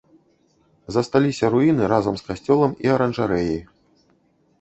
[0.95, 3.61] Засталіся руіны разам з касцёлам і аранжарэяй.